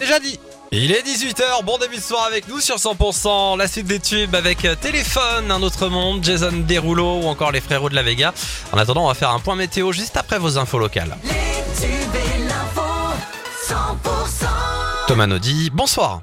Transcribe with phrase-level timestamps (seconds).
[0.00, 0.38] Déjà dit.
[0.72, 4.34] Il est 18h, bon début de soir avec nous sur 100%, la suite des tubes
[4.36, 8.32] avec euh, Téléphone, Un autre monde, Jason Derulo ou encore les frérots de la Vega.
[8.72, 11.16] En attendant, on va faire un point météo juste après vos infos locales.
[15.08, 16.22] Thomas Naudy, bonsoir.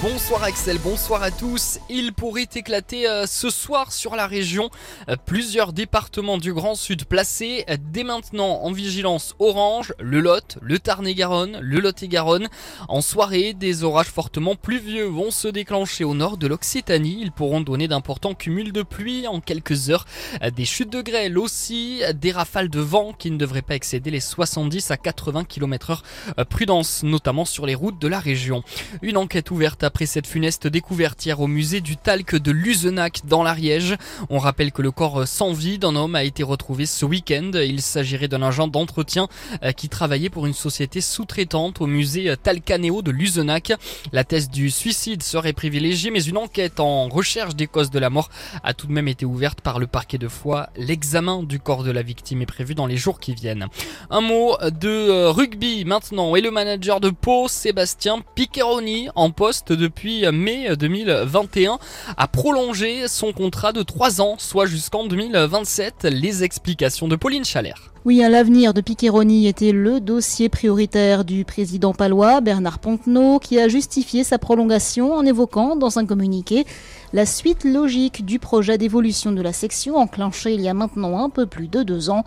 [0.00, 1.80] Bonsoir Axel, bonsoir à tous.
[1.90, 4.70] Il pourrait éclater euh, ce soir sur la région.
[5.08, 10.58] Euh, plusieurs départements du Grand Sud placés euh, dès maintenant en vigilance orange, le Lot,
[10.62, 12.46] le Tarn-et-Garonne, le Lot-et-Garonne.
[12.88, 17.18] En soirée, des orages fortement pluvieux vont se déclencher au nord de l'Occitanie.
[17.20, 20.06] Ils pourront donner d'importants cumuls de pluie en quelques heures.
[20.54, 24.20] Des chutes de grêle aussi, des rafales de vent qui ne devraient pas excéder les
[24.20, 26.02] 70 à 80 km heure.
[26.48, 28.62] Prudence, notamment sur les routes de la région.
[29.02, 33.42] Une enquête ouverte après cette funeste découverte hier au musée du talc de Luzenac dans
[33.42, 33.96] l'Ariège.
[34.30, 37.50] On rappelle que le corps sans vie d'un homme a été retrouvé ce week-end.
[37.54, 39.28] Il s'agirait d'un agent d'entretien
[39.62, 43.72] euh, qui travaillait pour une société sous-traitante au musée Talcanéo de Luzenac.
[44.12, 48.10] La thèse du suicide serait privilégiée, mais une enquête en recherche des causes de la
[48.10, 48.30] mort
[48.64, 50.68] a tout de même été ouverte par le parquet de Foix.
[50.76, 53.68] L'examen du corps de la victime est prévu dans les jours qui viennent.
[54.10, 59.61] Un mot de euh, rugby maintenant et le manager de Pau, Sébastien Piccheroni, en poste
[59.70, 61.78] depuis mai 2021
[62.16, 66.04] a prolongé son contrat de 3 ans, soit jusqu'en 2027.
[66.10, 67.92] Les explications de Pauline Chalère.
[68.04, 73.68] Oui, l'avenir de Piccheroni était le dossier prioritaire du président palois Bernard Pontenot qui a
[73.68, 76.66] justifié sa prolongation en évoquant dans un communiqué
[77.12, 81.30] la suite logique du projet d'évolution de la section enclenché il y a maintenant un
[81.30, 82.24] peu plus de deux ans.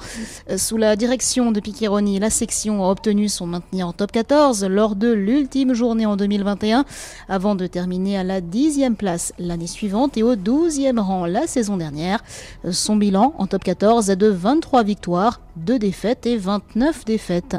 [0.57, 4.95] Sous la direction de Piccheroni, la section a obtenu son maintien en top 14 lors
[4.95, 6.85] de l'ultime journée en 2021
[7.29, 11.77] avant de terminer à la dixième place l'année suivante et au douzième rang la saison
[11.77, 12.23] dernière.
[12.71, 17.57] Son bilan en top 14 est de 23 victoires, 2 défaites et 29 défaites.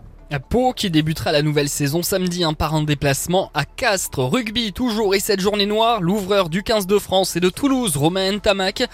[0.50, 4.20] Pau qui débutera la nouvelle saison samedi par un déplacement à Castres.
[4.20, 8.38] Rugby toujours et cette journée noire, l'ouvreur du 15 de France et de Toulouse, Romain
[8.38, 8.84] Tamac,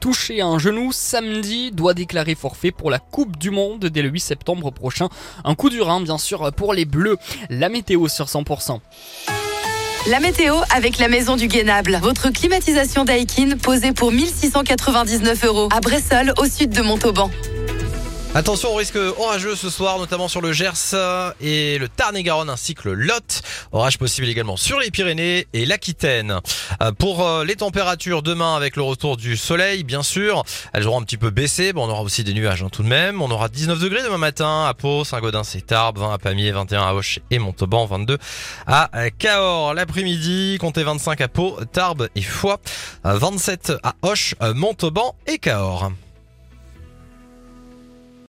[0.00, 4.08] touché à un genou samedi, doit déclarer forfait pour la Coupe du Monde dès le
[4.08, 5.08] 8 septembre prochain.
[5.44, 7.18] Un coup dur hein, bien sûr pour les Bleus.
[7.50, 8.80] La météo sur 100%.
[10.08, 11.98] La météo avec la maison du Guénable.
[12.02, 17.30] Votre climatisation Daikin posée pour 1699 euros à Bressol au sud de Montauban.
[18.34, 20.94] Attention au risque orageux ce soir, notamment sur le Gers
[21.40, 23.40] et le Tarn-et-Garonne ainsi que le Lot.
[23.72, 26.38] Orage possible également sur les Pyrénées et l'Aquitaine.
[26.82, 31.00] Euh, pour euh, les températures demain avec le retour du soleil, bien sûr, elles auront
[31.00, 31.72] un petit peu baissé.
[31.72, 33.22] Bon, on aura aussi des nuages hein, tout de même.
[33.22, 36.82] On aura 19 degrés demain matin à Pau, Saint-Gaudens et Tarbes, 20 à Pamiers, 21
[36.82, 38.18] à Hoche et Montauban, 22
[38.66, 39.74] à Cahors.
[39.74, 42.60] L'après-midi, comptez 25 à Pau, Tarbes et Foix,
[43.04, 45.90] 27 à Hoche, Montauban et Cahors.